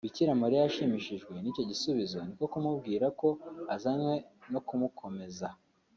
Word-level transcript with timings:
Bikiramariya 0.05 0.61
yashimishijwe 0.65 1.31
n’icyo 1.41 1.63
gisubizo 1.69 2.17
ni 2.25 2.33
ko 2.37 2.45
kumubwira 2.51 3.05
ko 3.19 3.29
azanywe 3.75 4.15
no 4.51 4.59
kumukomeza 4.67 5.47